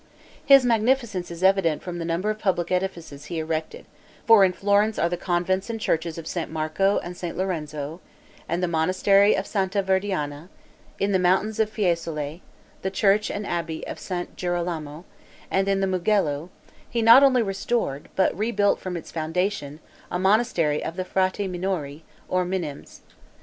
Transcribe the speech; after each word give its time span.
His 0.43 0.65
magnificence 0.65 1.29
is 1.29 1.43
evident 1.43 1.83
from 1.83 1.99
the 1.99 2.05
number 2.05 2.31
of 2.31 2.39
public 2.39 2.71
edifices 2.71 3.25
he 3.25 3.37
erected; 3.37 3.85
for 4.25 4.43
in 4.43 4.51
Florence 4.51 4.97
are 4.97 5.09
the 5.09 5.15
convents 5.15 5.69
and 5.69 5.79
churches 5.79 6.17
of 6.17 6.25
St. 6.25 6.49
Marco 6.49 6.97
and 7.03 7.15
St. 7.15 7.37
Lorenzo, 7.37 8.01
and 8.49 8.63
the 8.63 8.67
monastery 8.67 9.35
of 9.35 9.45
Santa 9.45 9.83
Verdiana; 9.83 10.49
in 10.97 11.11
the 11.11 11.19
mountains 11.19 11.59
of 11.59 11.69
Fiesole, 11.69 12.41
the 12.81 12.89
church 12.89 13.29
and 13.29 13.45
abbey 13.45 13.85
of 13.85 13.99
St. 13.99 14.35
Girolamo; 14.35 15.05
and 15.51 15.67
in 15.67 15.81
the 15.81 15.85
Mugello, 15.85 16.49
he 16.89 17.03
not 17.03 17.21
only 17.21 17.43
restored, 17.43 18.09
but 18.15 18.35
rebuilt 18.35 18.79
from 18.79 18.97
its 18.97 19.11
foundation, 19.11 19.79
a 20.09 20.17
monastery 20.17 20.83
of 20.83 20.95
the 20.95 21.05
Frati 21.05 21.47
Minori, 21.47 22.01
or 22.27 22.43
Minims. 22.43 23.01